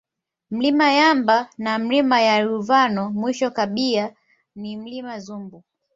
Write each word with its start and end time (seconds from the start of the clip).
Mlima 0.51 0.87
Yamba 0.97 1.49
na 1.57 1.77
Milima 1.79 2.21
ya 2.21 2.33
Yaruvano 2.35 3.11
mwisho 3.11 3.51
kabia 3.51 4.15
ni 4.55 4.77
Mlima 4.77 5.19
Zumbu 5.19 5.63